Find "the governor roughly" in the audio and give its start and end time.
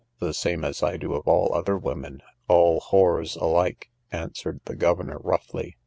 4.65-5.77